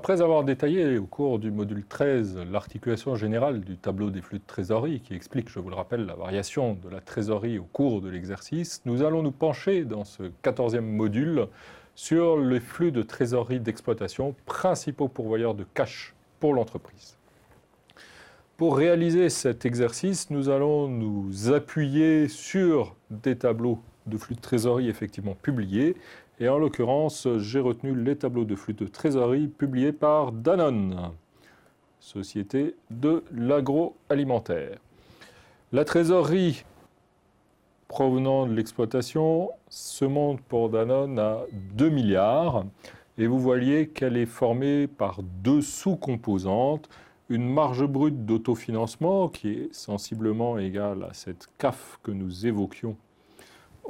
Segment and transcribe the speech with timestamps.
[0.00, 4.46] Après avoir détaillé au cours du module 13 l'articulation générale du tableau des flux de
[4.46, 8.08] trésorerie qui explique, je vous le rappelle, la variation de la trésorerie au cours de
[8.08, 11.48] l'exercice, nous allons nous pencher dans ce 14e module
[11.94, 17.18] sur les flux de trésorerie d'exploitation, principaux pourvoyeurs de cash pour l'entreprise.
[18.56, 24.88] Pour réaliser cet exercice, nous allons nous appuyer sur des tableaux de flux de trésorerie
[24.88, 25.94] effectivement publiés.
[26.42, 31.12] Et en l'occurrence, j'ai retenu les tableaux de flux de trésorerie publiés par Danone,
[32.00, 34.78] société de l'agroalimentaire.
[35.72, 36.64] La trésorerie
[37.88, 41.40] provenant de l'exploitation se monte pour Danone à
[41.74, 42.64] 2 milliards.
[43.18, 46.88] Et vous voyez qu'elle est formée par deux sous-composantes.
[47.28, 52.96] Une marge brute d'autofinancement qui est sensiblement égale à cette CAF que nous évoquions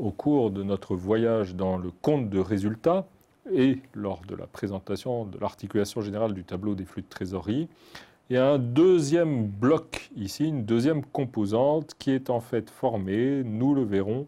[0.00, 3.06] au cours de notre voyage dans le compte de résultats
[3.52, 7.68] et lors de la présentation de l'articulation générale du tableau des flux de trésorerie.
[8.30, 13.84] Et un deuxième bloc ici, une deuxième composante qui est en fait formée, nous le
[13.84, 14.26] verrons,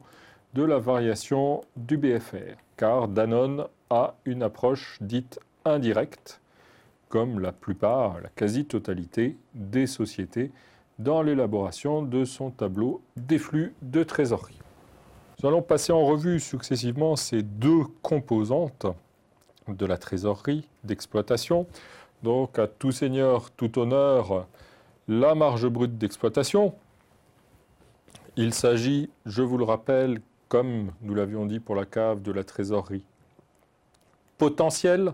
[0.55, 6.41] de la variation du BFR, car Danone a une approche dite indirecte,
[7.09, 10.51] comme la plupart, la quasi-totalité des sociétés,
[10.99, 14.59] dans l'élaboration de son tableau des flux de trésorerie.
[15.43, 18.87] Nous allons passer en revue successivement ces deux composantes
[19.67, 21.67] de la trésorerie d'exploitation.
[22.23, 24.47] Donc, à tout seigneur, tout honneur,
[25.09, 26.77] la marge brute d'exploitation.
[28.37, 32.45] Il s'agit, je vous le rappelle, comme nous l'avions dit pour la cave, de la
[32.45, 33.05] trésorerie
[34.39, 35.13] potentielle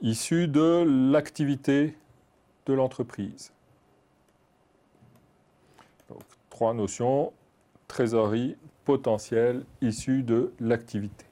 [0.00, 1.96] issue de l'activité
[2.66, 3.52] de l'entreprise.
[6.48, 7.32] Trois notions,
[7.90, 11.26] trésorerie potentielle issue de l'activité.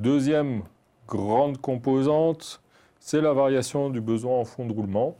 [0.00, 0.62] Deuxième
[1.06, 2.60] grande composante,
[2.98, 5.16] c'est la variation du besoin en fonds de roulement.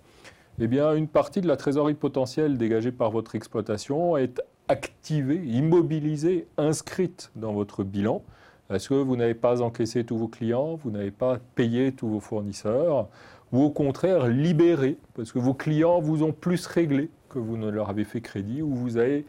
[0.59, 6.49] Eh bien, une partie de la trésorerie potentielle dégagée par votre exploitation est activée, immobilisée,
[6.57, 8.23] inscrite dans votre bilan.
[8.69, 12.21] Est-ce que vous n'avez pas encaissé tous vos clients, vous n'avez pas payé tous vos
[12.21, 13.09] fournisseurs,
[13.53, 17.71] ou au contraire libéré, parce que vos clients vous ont plus réglé que vous ne
[17.71, 19.25] leur avez fait crédit, ou vous avez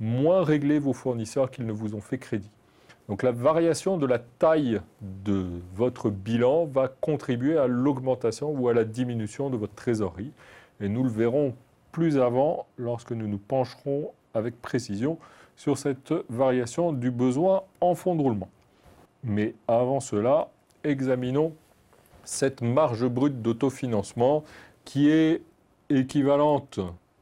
[0.00, 2.50] moins réglé vos fournisseurs qu'ils ne vous ont fait crédit.
[3.08, 8.74] Donc la variation de la taille de votre bilan va contribuer à l'augmentation ou à
[8.74, 10.32] la diminution de votre trésorerie.
[10.80, 11.54] Et nous le verrons
[11.90, 15.18] plus avant lorsque nous nous pencherons avec précision
[15.56, 18.48] sur cette variation du besoin en fonds de roulement.
[19.24, 20.50] Mais avant cela,
[20.84, 21.54] examinons
[22.24, 24.44] cette marge brute d'autofinancement
[24.84, 25.42] qui est
[25.88, 26.78] équivalente,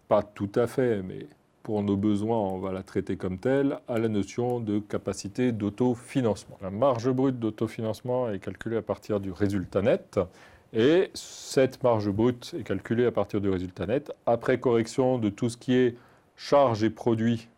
[0.09, 1.27] pas tout à fait, mais
[1.67, 6.57] pour nos besoins, on va la traiter comme telle, à la notion de capacité d'autofinancement.
[6.63, 10.21] La marge brute d'autofinancement est calculée à partir du résultat net.
[10.73, 15.49] Et cette marge brute est calculée à partir du résultat net, après correction de tout
[15.49, 15.97] ce qui est
[16.37, 17.49] charges et produits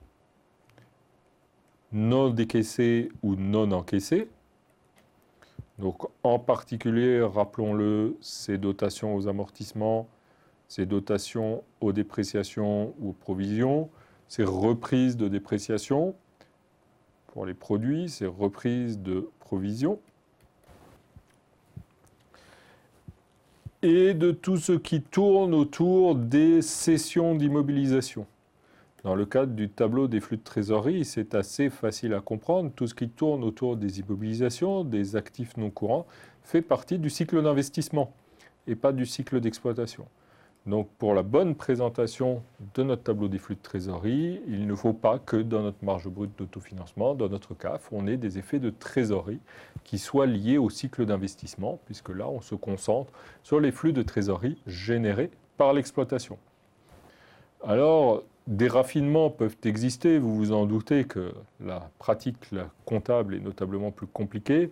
[1.92, 4.30] non décaissés ou non encaissés.
[5.78, 10.08] Donc en particulier, rappelons-le, ces dotations aux amortissements,
[10.68, 13.88] ces dotations aux dépréciations ou aux provisions,
[14.28, 16.14] ces reprises de dépréciation
[17.28, 19.98] pour les produits, ces reprises de provisions,
[23.82, 28.26] et de tout ce qui tourne autour des cessions d'immobilisation.
[29.04, 32.72] Dans le cadre du tableau des flux de trésorerie, c'est assez facile à comprendre.
[32.74, 36.06] Tout ce qui tourne autour des immobilisations, des actifs non courants,
[36.42, 38.12] fait partie du cycle d'investissement
[38.66, 40.06] et pas du cycle d'exploitation.
[40.68, 42.42] Donc pour la bonne présentation
[42.74, 46.08] de notre tableau des flux de trésorerie, il ne faut pas que dans notre marge
[46.08, 49.40] brute d'autofinancement, dans notre CAF, on ait des effets de trésorerie
[49.84, 53.10] qui soient liés au cycle d'investissement, puisque là on se concentre
[53.42, 56.36] sur les flux de trésorerie générés par l'exploitation.
[57.64, 61.32] Alors, des raffinements peuvent exister, vous vous en doutez que
[61.64, 62.36] la pratique
[62.84, 64.70] comptable est notablement plus compliquée.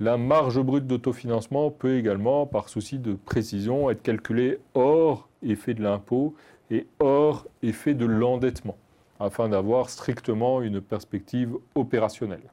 [0.00, 5.82] La marge brute d'autofinancement peut également, par souci de précision, être calculée hors effet de
[5.82, 6.34] l'impôt
[6.70, 8.76] et hors effet de l'endettement,
[9.20, 12.52] afin d'avoir strictement une perspective opérationnelle.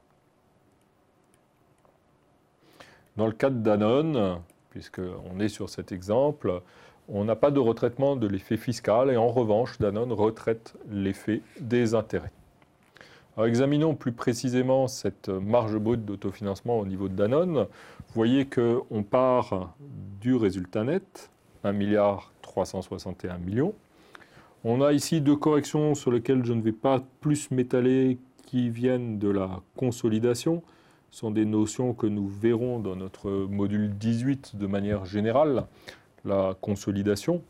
[3.16, 4.40] Dans le cas de Danone,
[4.70, 6.62] puisqu'on est sur cet exemple,
[7.08, 11.94] on n'a pas de retraitement de l'effet fiscal et en revanche, Danone retraite l'effet des
[11.94, 12.32] intérêts.
[13.34, 17.60] Alors, examinons plus précisément cette marge brute d'autofinancement au niveau de Danone.
[17.60, 19.74] Vous voyez qu'on part
[20.20, 21.30] du résultat net,
[21.64, 23.72] 1 milliard 361 millions.
[24.64, 29.18] On a ici deux corrections sur lesquelles je ne vais pas plus m'étaler qui viennent
[29.18, 30.62] de la consolidation.
[31.10, 35.64] sont des notions que nous verrons dans notre module 18 de manière générale,
[36.26, 37.42] la consolidation.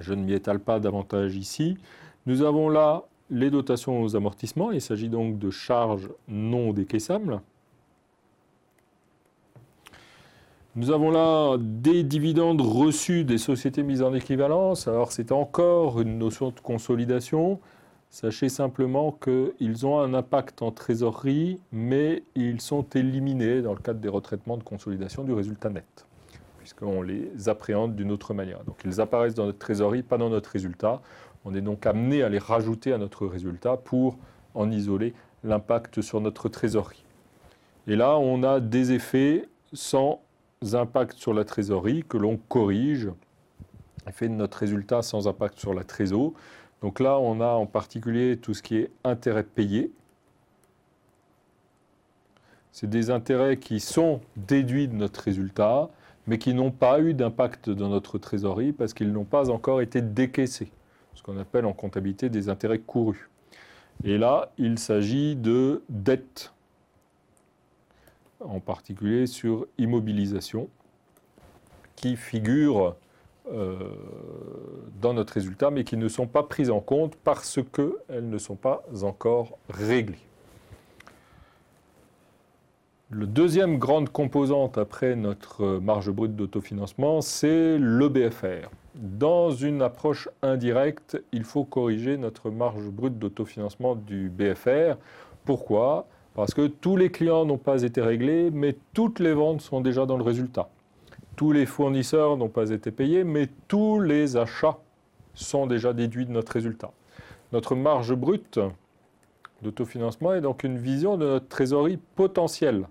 [0.00, 1.78] Je ne m'y étale pas davantage ici.
[2.26, 4.72] Nous avons là les dotations aux amortissements.
[4.72, 7.40] Il s'agit donc de charges non décaissables.
[10.76, 14.86] Nous avons là des dividendes reçus des sociétés mises en équivalence.
[14.86, 17.58] Alors c'est encore une notion de consolidation.
[18.10, 24.00] Sachez simplement qu'ils ont un impact en trésorerie, mais ils sont éliminés dans le cadre
[24.00, 26.06] des retraitements de consolidation du résultat net,
[26.58, 28.64] puisqu'on les appréhende d'une autre manière.
[28.64, 31.02] Donc ils apparaissent dans notre trésorerie, pas dans notre résultat.
[31.48, 34.18] On est donc amené à les rajouter à notre résultat pour
[34.54, 35.14] en isoler
[35.44, 37.06] l'impact sur notre trésorerie.
[37.86, 40.20] Et là, on a des effets sans
[40.74, 43.08] impact sur la trésorerie que l'on corrige,
[44.06, 46.34] effet de notre résultat sans impact sur la trésorerie.
[46.82, 49.90] Donc là, on a en particulier tout ce qui est intérêts payés.
[52.72, 55.88] C'est des intérêts qui sont déduits de notre résultat,
[56.26, 60.02] mais qui n'ont pas eu d'impact dans notre trésorerie parce qu'ils n'ont pas encore été
[60.02, 60.70] décaissés,
[61.18, 63.28] ce qu'on appelle en comptabilité des intérêts courus.
[64.04, 66.52] Et là, il s'agit de dettes,
[68.38, 70.68] en particulier sur immobilisation,
[71.96, 72.94] qui figurent
[73.50, 73.76] euh,
[75.00, 78.54] dans notre résultat, mais qui ne sont pas prises en compte parce qu'elles ne sont
[78.54, 80.24] pas encore réglées.
[83.10, 88.70] Le deuxième grande composante après notre marge brute d'autofinancement, c'est le BFR.
[88.98, 94.96] Dans une approche indirecte, il faut corriger notre marge brute d'autofinancement du BFR.
[95.44, 96.06] Pourquoi?
[96.34, 100.04] Parce que tous les clients n'ont pas été réglés, mais toutes les ventes sont déjà
[100.04, 100.68] dans le résultat
[101.38, 104.76] tous les fournisseurs n'ont pas été payés, mais tous les achats
[105.34, 106.90] sont déjà déduits de notre résultat.
[107.52, 108.58] Notre marge brute
[109.62, 112.88] d'autofinancement est donc une vision de notre trésorerie potentielle.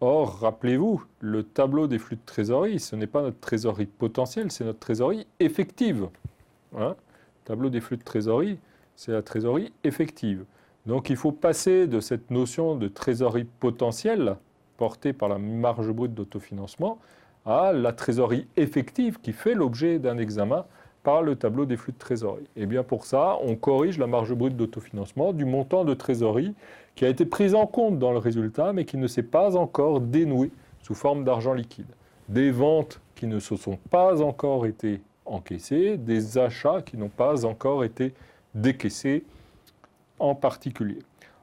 [0.00, 4.64] Or, rappelez-vous, le tableau des flux de trésorerie, ce n'est pas notre trésorerie potentielle, c'est
[4.64, 6.08] notre trésorerie effective.
[6.76, 6.96] Hein
[7.44, 8.58] tableau des flux de trésorerie,
[8.96, 10.44] c'est la trésorerie effective.
[10.86, 14.36] Donc il faut passer de cette notion de trésorerie potentielle
[14.76, 16.98] portée par la marge brute d'autofinancement
[17.44, 20.64] à la trésorerie effective qui fait l'objet d'un examen
[21.02, 22.46] par le tableau des flux de trésorerie.
[22.56, 26.54] Et bien pour ça, on corrige la marge brute d'autofinancement du montant de trésorerie
[26.94, 30.00] qui a été pris en compte dans le résultat mais qui ne s'est pas encore
[30.00, 30.50] dénoué
[30.82, 31.86] sous forme d'argent liquide.
[32.28, 37.44] Des ventes qui ne se sont pas encore été encaissées, des achats qui n'ont pas
[37.44, 38.14] encore été
[38.54, 39.24] décaissés
[40.18, 40.98] en particulier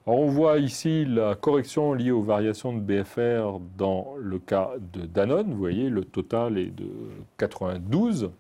[0.10, 5.52] on voit ici la correction liée aux variations de BFR dans le cas de Danone.
[5.52, 6.90] Vous voyez, le total est de
[7.38, 8.32] 92.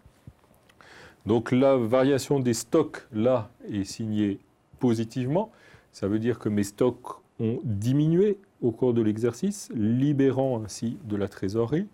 [1.28, 4.40] Donc la variation des stocks, là, est signée
[4.80, 5.52] positivement.
[5.92, 11.16] Ça veut dire que mes stocks ont diminué au cours de l'exercice, libérant ainsi de
[11.16, 11.88] la trésorerie.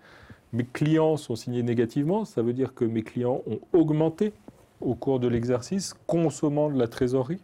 [0.53, 2.24] Mes clients sont signés négativement.
[2.24, 4.31] Ça veut dire que mes clients ont augmenté
[4.80, 7.41] au cours de l'exercice, consommant de la trésorerie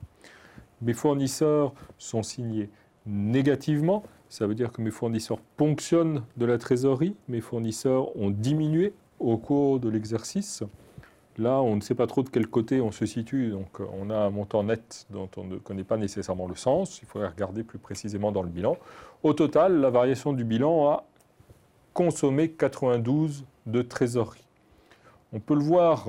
[0.82, 2.70] mes fournisseurs sont signés
[3.06, 8.94] négativement, ça veut dire que mes fournisseurs ponctionnent de la trésorerie, mes fournisseurs ont diminué
[9.20, 10.64] au cours de l'exercice.
[11.40, 14.18] Là, on ne sait pas trop de quel côté on se situe, donc on a
[14.18, 17.80] un montant net dont on ne connaît pas nécessairement le sens, il faudrait regarder plus
[17.80, 18.76] précisément dans le bilan.
[19.24, 21.06] Au total, la variation du bilan a
[21.94, 24.46] consommé 92 de trésorerie.
[25.32, 26.08] On peut le voir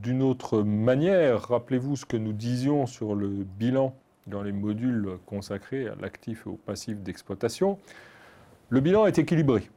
[0.00, 1.48] d'une autre manière.
[1.48, 3.96] Rappelez-vous ce que nous disions sur le bilan
[4.28, 7.78] dans les modules consacrés à l'actif et au passif d'exploitation,
[8.68, 9.68] le bilan est équilibré,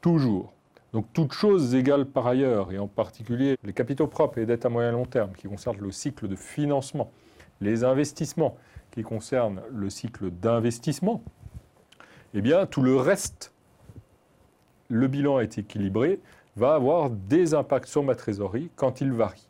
[0.00, 0.54] toujours.
[0.92, 4.68] Donc toutes choses égales par ailleurs, et en particulier les capitaux propres et dettes à
[4.68, 7.10] moyen long terme qui concernent le cycle de financement,
[7.60, 8.56] les investissements
[8.90, 11.22] qui concernent le cycle d'investissement,
[12.34, 13.52] eh bien tout le reste,
[14.88, 16.20] le bilan est équilibré,
[16.56, 19.48] va avoir des impacts sur ma trésorerie quand il varie.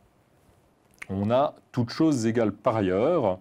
[1.09, 3.39] On a toutes choses égales par ailleurs,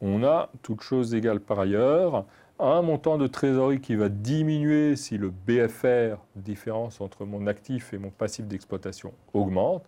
[0.00, 2.24] on a, toutes choses égales par ailleurs,
[2.62, 7.98] un montant de trésorerie qui va diminuer si le BFR, différence entre mon actif et
[7.98, 9.84] mon passif d'exploitation, augmente,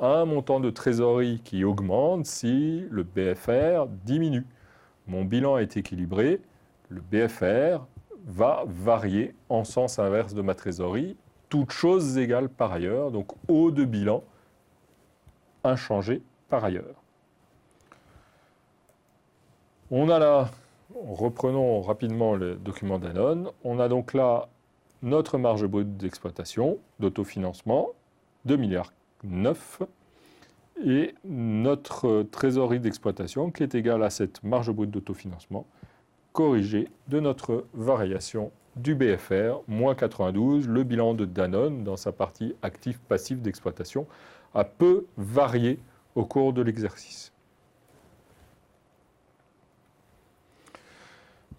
[0.00, 4.46] un montant de trésorerie qui augmente si le BFR diminue.
[5.06, 6.40] Mon bilan est équilibré,
[6.88, 7.84] le BFR
[8.26, 11.18] va varier en sens inverse de ma trésorerie,
[11.50, 14.24] toutes choses égales par ailleurs, donc haut de bilan
[15.62, 17.02] inchangé par ailleurs.
[19.90, 20.48] On a là,
[20.94, 24.48] reprenons rapidement le document d'Anon, on a donc là
[25.02, 27.90] notre marge brute d'exploitation, d'autofinancement,
[28.46, 29.82] 2 milliards 9.
[30.84, 35.66] et notre trésorerie d'exploitation qui est égale à cette marge brute d'autofinancement
[36.32, 40.68] corrigée de notre variation du BFR, moins 92.
[40.68, 44.06] Le bilan de Danone, dans sa partie actif-passif d'exploitation,
[44.52, 45.78] a peu varié
[46.14, 47.33] au cours de l'exercice.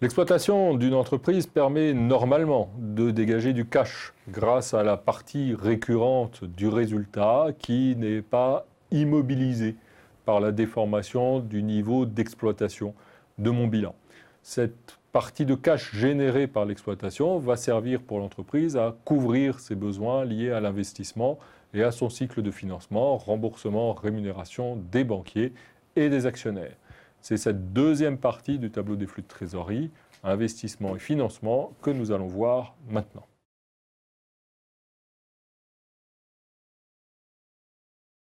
[0.02, 6.68] L'exploitation d'une entreprise permet normalement de dégager du cash grâce à la partie récurrente du
[6.68, 9.74] résultat qui n'est pas immobilisée
[10.26, 12.92] par la déformation du niveau d'exploitation
[13.38, 13.94] de mon bilan.
[14.42, 20.26] Cette partie de cash générée par l'exploitation va servir pour l'entreprise à couvrir ses besoins
[20.26, 21.38] liés à l'investissement
[21.72, 25.54] et à son cycle de financement, remboursement, rémunération des banquiers
[25.96, 26.76] et des actionnaires.
[27.20, 29.90] C'est cette deuxième partie du tableau des flux de trésorerie,
[30.22, 33.26] investissement et financement, que nous allons voir maintenant.